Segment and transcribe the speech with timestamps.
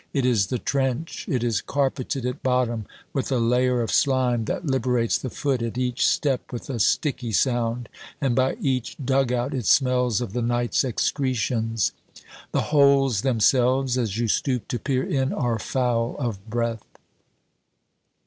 [0.13, 1.27] It is the trench.
[1.29, 5.77] It is carpeted at bottom with a layer of slime that liberates the foot at
[5.77, 7.87] each step with a sticky sound;
[8.19, 11.91] and by each dug out it smells of the night's excretions.
[12.51, 16.97] The holes themselves, as you stoop to peer in, are foul of breath.